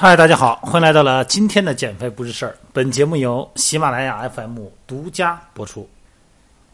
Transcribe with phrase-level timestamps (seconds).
[0.00, 2.56] 嗨，大家好，欢迎来到了今天的减肥不是事儿。
[2.72, 5.90] 本节目由喜马拉雅 FM 独家播出。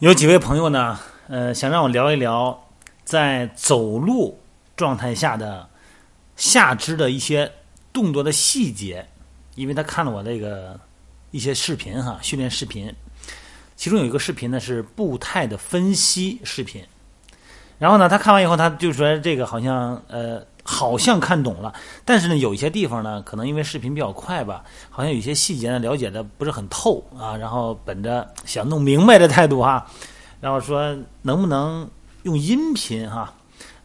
[0.00, 2.62] 有几位朋友呢，呃，想让我聊一聊
[3.02, 4.38] 在走路
[4.76, 5.66] 状态下的
[6.36, 7.50] 下肢的一些
[7.94, 9.08] 动作的细节，
[9.54, 10.78] 因为他看了我这个
[11.30, 12.94] 一些视频哈，训练视频，
[13.76, 16.82] 其中有一个视频呢是步态的分析视频。
[17.78, 27.36] 然后呢，他看完以后，他就说这个好像呃，好像看懂了，但是呢，有一些地方呢，可能因为视频比较快吧，好像有些细节呢了解的不是很透啊。
[27.36, 29.84] 然后本着想弄明白的态度哈，
[30.40, 31.86] 然后说能不能
[32.22, 33.34] 用音频哈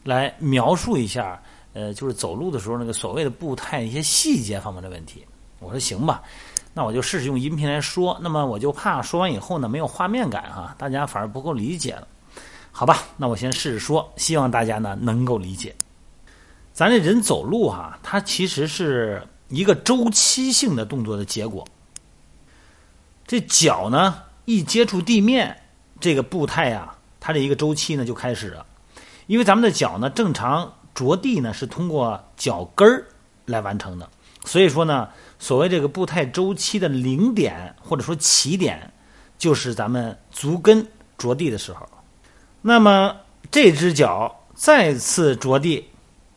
[0.04, 1.42] 来描述一下，
[1.74, 5.26] 呃，就是走路的时候那个所谓的步态一些细节方面的问题。
[5.58, 6.22] 我说行吧，
[6.72, 8.18] 那我就试试用音频来说。
[8.20, 12.06] 那么我就怕说完以后呢没有画面感哈，大家反而不够理解了。
[12.72, 15.74] 好吧，那我先试试说，希望大家呢能够理解。
[16.72, 21.66] 咱这人走路哈、它其实是一个周期性的动作的结果。
[23.26, 25.60] 这脚呢一接触地面，
[25.98, 28.64] 这个步态呀、它这一个周期呢就开始了。
[29.26, 33.04] 因为咱们的脚呢正常着地呢是通过脚跟儿
[33.46, 34.08] 来完成的，
[34.44, 38.92] 所以说呢，所谓这个步态周期的零点或者说起点，
[39.38, 40.86] 就是咱们足跟
[41.18, 41.88] 着地的时候。
[42.62, 43.16] 那么
[43.50, 45.88] 这只脚再次着地，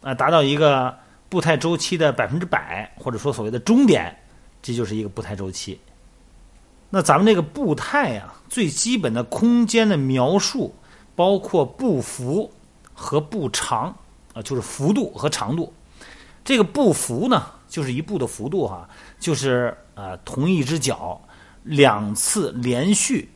[0.01, 0.97] 啊、达到一个
[1.29, 4.15] 步态周期的百分之百，或者说所谓的终点，
[4.61, 5.79] 这就是一个步态周期。
[6.89, 10.75] 那咱们这个步态啊，最基本的空间的描述
[11.15, 12.51] 包括步幅
[12.93, 13.95] 和步长
[14.33, 15.73] 啊、就是幅度和长度。
[16.45, 18.87] 这个步幅呢，就是一步的幅度哈、
[19.19, 21.19] 就是呃同一只脚
[21.63, 23.27] 两次连续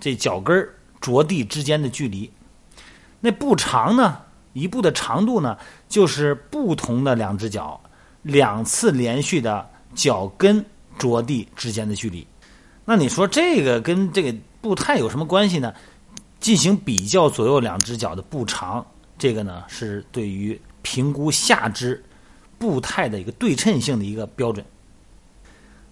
[0.00, 0.68] 这脚跟
[1.00, 2.28] 着地之间的距离。
[3.20, 4.18] 那步长呢，
[4.52, 5.56] 一步的长度呢，
[5.88, 7.80] 就是不同的两只脚
[8.22, 9.64] 两次连续的
[9.94, 10.64] 脚跟
[10.98, 12.26] 着地之间的距离。
[12.84, 15.72] 那你说这个跟这个步态有什么关系呢？
[16.40, 18.84] 进行比较左右两只脚的步长，
[19.16, 22.02] 这个呢是对于评估下肢
[22.58, 24.64] 步态的一个对称性的一个标准。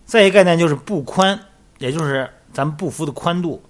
[0.04, 1.38] 再一个概念就是步宽，
[1.78, 3.62] 也就是咱们步幅的宽度，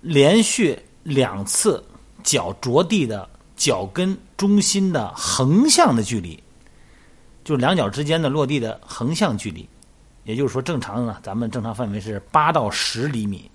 [0.00, 1.84] 连续两次
[2.22, 6.40] 脚着地的脚跟中心的横向的距离，
[7.42, 9.68] 就是两脚之间的落地的横向距离。
[10.24, 13.50] 也就是说，正常呢，咱们正常范围是八到十厘米。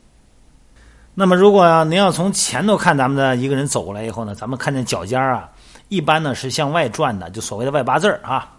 [1.14, 5.50] 那么，如果您要从前头看咱们的一个人走过来以后呢，咱们看见脚尖儿啊，
[5.90, 8.58] 一般呢是向外转的，就所谓的外八字儿啊。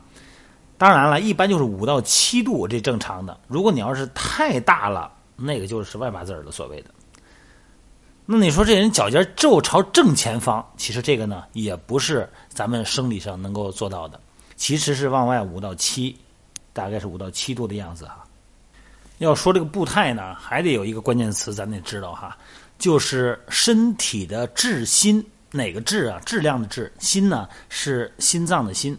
[0.82, 3.38] 当然了，一般就是五到七度，这正常的。
[3.46, 6.90] 如果你要是太大了，那个就是外八字儿的所谓的。
[8.26, 14.20] 那你说这人脚尖就朝正前方，其实这个呢也不是咱们生理上能够做到的，
[14.56, 16.18] 其实是往外五到七，
[16.72, 18.24] 大概是五到七度的样子哈。
[19.18, 22.36] 要说这个步态呢，还得有一个关键词，咱得知道哈，
[22.76, 25.24] 就是身体的质心。
[25.52, 26.18] 哪个质啊？
[26.26, 28.98] 质量的质，心呢是心脏的心。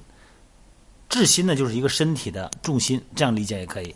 [1.14, 3.96] 质心呢就是一个身体的重心，这样理解也可以。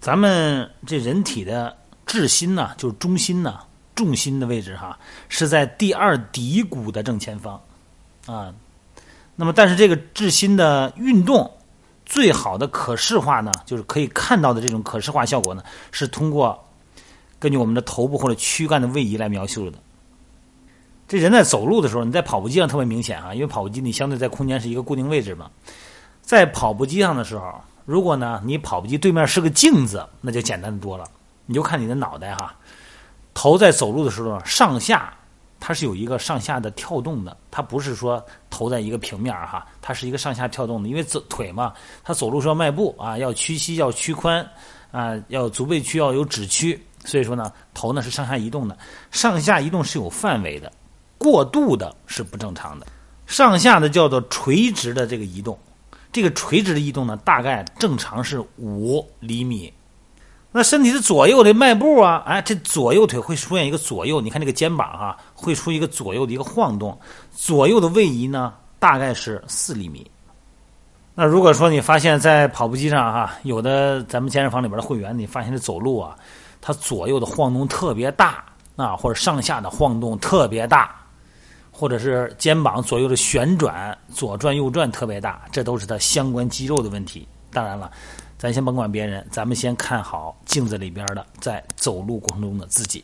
[0.00, 1.76] 咱们这人体的
[2.06, 3.58] 质心呢，就是中心呢，
[3.92, 4.96] 重心的位置哈，
[5.28, 7.60] 是在第二骶骨的正前方
[8.26, 8.54] 啊。
[9.34, 11.50] 那么，但是这个质心的运动，
[12.06, 16.64] 最好的可视化呢，就是可以看到的这种可视化效果呢，是通过
[17.40, 19.78] 根据我们的头部或者躯干的位移来描述的。
[21.12, 25.50] 这人在走路的时候，你在跑步机上特别明显啊，因为跑步机你相对在空间是一个固定位置嘛。
[26.22, 27.52] 在跑步机上的时候，
[27.84, 31.04] 如果呢你跑步机对面是个镜子，那就简单的多了。
[31.44, 32.54] 你就看你的脑袋哈，
[33.34, 35.12] 头在走路的时候上下
[35.60, 40.88] 它是有一个上下的跳动的，它不是说头在一个平面哈，它是一个上下跳动的。
[40.88, 44.42] 因为走腿嘛，它走路是要迈步啊，要屈膝，要屈髋
[44.90, 48.78] 啊，要足背屈，要有趾屈，所以说呢，头呢是上下移动的，
[49.10, 50.72] 上下移动是有范围的。
[51.22, 52.86] 过度的是不正常的，
[53.26, 55.56] 上下的叫做垂直的这个移动，
[56.10, 59.72] 这个垂直的移动呢，大概正常是五厘米。
[60.50, 66.98] 那身体的左右的迈步啊，哎，这左右腿会出现一个左右，你看这个肩膀哈、会出一个左右的一个晃动，
[67.30, 70.10] 左右的位移呢，大概是四厘米。
[71.14, 76.16] 那如果说你发现，在跑步机上哈、有的咱们健身房里边的会员，你发现这走路啊，
[76.60, 78.44] 它左右的晃动特别大
[78.76, 80.94] 啊，或者上下的晃动特别大。
[81.74, 87.26] 或者是肩膀左右的旋转，左转右转特别大，这都是它相关肌肉的问题。
[87.50, 87.90] 当然了，
[88.38, 93.02] 咱先甭管别人，咱们先看好镜子里边的在走路过程中的自己。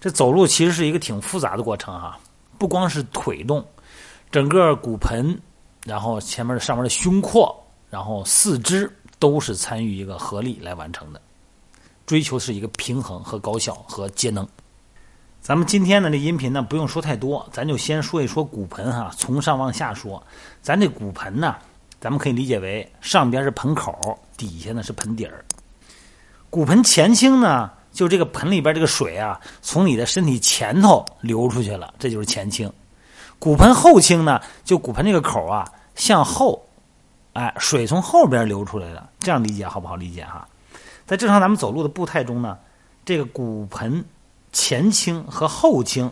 [0.00, 2.18] 这走路其实是一个挺复杂的过程哈，
[2.58, 3.62] 不光是腿动，
[4.30, 5.38] 整个骨盆，
[5.84, 7.54] 然后前面的上面的胸廓，
[7.90, 11.20] 然后四肢都是参与一个合力来完成的，
[12.06, 14.48] 追求是一个平衡和高效和节能。
[15.42, 20.22] 咱们今天的这音频呢，不用说太多，咱就先说一说骨盆哈，从上往下说。
[20.60, 21.56] 咱这骨盆呢，
[21.98, 23.98] 咱们可以理解为上边是盆口，
[24.36, 25.42] 底下呢是盆底儿。
[26.50, 32.70] 骨盆前倾呢，就这个盆里边这个水啊，从你的身体前头流出去了，这就是前倾。
[33.38, 36.62] 骨盆后倾呢，就骨盆这个口啊向后，
[37.32, 40.46] 哎，水从后边流出来了，这样理解好不好理解哈？
[41.06, 42.58] 在正常咱们走路的步态中呢，
[43.06, 44.04] 这个骨盆。
[44.52, 46.10] 前倾和后倾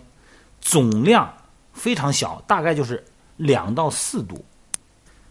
[0.61, 1.33] 总量
[1.73, 3.05] 非常小，大概就是
[3.37, 4.45] 两到四度。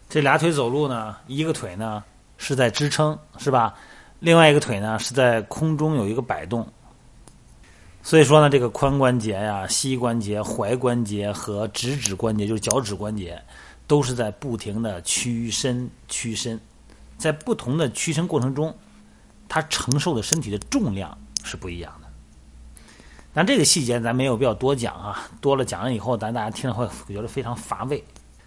[0.08, 2.02] 这俩腿走路呢，一个腿呢
[2.36, 3.74] 是在支撑，是吧？
[4.20, 6.66] 另外一个腿呢是在空中有一个摆动。
[8.02, 13.38] 所以说呢，这个髋关节呀、膝关节、踝关节和直指关节，就是脚趾关节，
[13.86, 16.58] 都是在不停的屈伸、屈伸。
[17.18, 18.74] 在不同的屈伸过程中，
[19.46, 22.07] 它承受的身体的重量是不一样的。
[23.38, 28.02] 但这个细节咱没有必要多讲啊，多了讲了以后，咱大家听了会觉得非常乏味。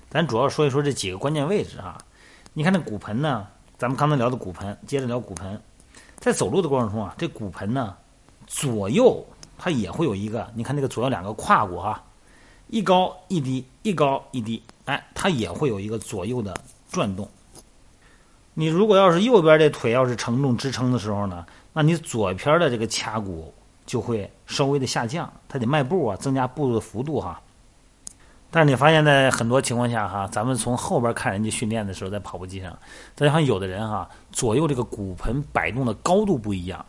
[0.10, 1.98] 咱主要说一说这几个关键位置啊。
[2.52, 3.48] 你看这骨盆呢，
[3.78, 5.58] 咱们刚才聊的骨盆，接着聊骨盆。
[6.18, 7.96] 在走路的过程中啊，这骨盆呢，
[8.46, 9.26] 左右
[9.58, 12.04] 它也会有一个，你看那个左右两个胯骨啊，
[12.68, 16.54] 一高一低，一高一低，哎，它也会有一个左右的
[16.92, 17.26] 转动。
[18.54, 23.54] 你如果要是右边这腿要是承重支撑的时候呢，那你左边的这个髂骨。
[23.92, 27.42] 就会稍微的下降，他得迈步啊，增加步子的幅度哈。
[28.50, 32.72] 但是你发现，在很多情况下哈，咱们从后边看人家训练的时候，在跑步机上，
[33.18, 36.86] 咱发现有的人哈，左右这个骨盆摆动的高度不一样，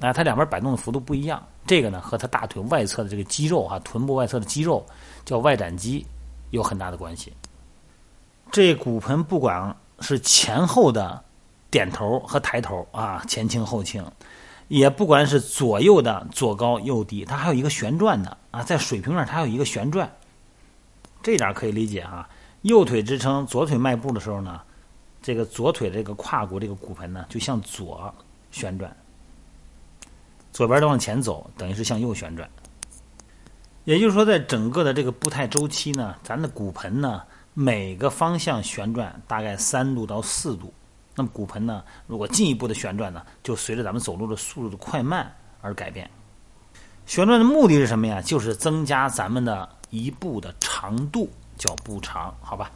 [0.00, 4.84] 啊，他两边摆动的幅度不一样，这个呢和他大腿外侧的这个肌肉哈，臀部外侧的肌肉
[5.24, 6.04] 叫外展肌
[6.50, 7.32] 有很大的关系。
[8.50, 11.22] 这骨盆不管是前后的
[11.70, 14.04] 点头和抬头啊，前倾后倾。
[14.70, 20.08] 也不管是左右的左高右低，它还有一个旋转的啊，在水平上它有一个旋转，
[21.20, 22.28] 这点可以理解哈。
[22.62, 24.60] 右腿支撑，左腿迈步的时候呢，
[25.20, 28.14] 这个左腿这个胯骨这个骨盆呢就向左
[28.52, 28.96] 旋转，
[30.52, 32.48] 左边的往前走，等于是向右旋转。
[33.82, 37.20] 也就是说，在整个的这个步态周期呢，咱的骨盆呢
[37.54, 40.72] 每个方向旋转大概三度到四度。
[41.20, 41.84] 那么骨盆呢？
[42.06, 45.30] 如果进一步的旋转呢，就随着咱们走路的速度的快慢
[45.60, 46.08] 而改变。
[47.04, 48.22] 旋转的目的是什么呀？
[48.22, 51.28] 就是增加咱们的一步的长度，
[51.58, 52.70] 叫步长，好吧？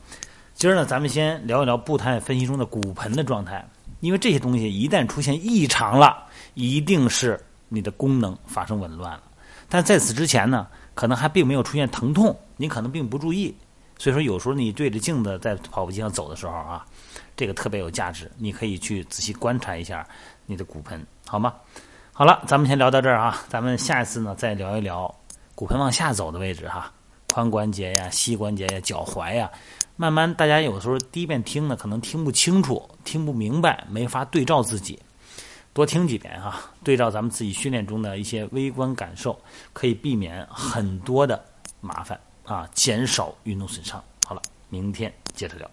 [0.53, 3.67] 今儿呢，咱们先聊一聊步态分析中的骨盆的状态，
[4.01, 9.23] 因为这些东西一旦出现异常了，一定是你的功能发生紊乱了。
[9.71, 13.57] 但在此之前呢，可能还并没有出现疼痛，你可能并不注意。
[13.97, 16.85] 所以说，有时候你对着镜子在跑步机上走的时候啊。
[17.37, 20.07] 这个特别有价值，你可以去仔细观察一下
[20.47, 21.55] 你的骨盆，好吗？
[22.13, 25.13] 好了，咱们先聊到这儿啊，咱们下一次呢再聊一聊
[25.57, 26.93] 骨盆往下走的位置哈，
[27.29, 29.51] 髋关节呀、膝关节呀、脚踝呀，
[29.97, 34.97] 慢慢大家有时候第一遍听呢可能听不清楚、听不明白，没法对照自己，
[35.73, 39.37] 多听几遍哈，对照咱们自己训练中的一些微观感受，
[39.73, 41.45] 可以避免很多的
[41.81, 44.01] 麻烦啊，减少运动损伤。
[44.25, 45.69] 好了，明天接着聊。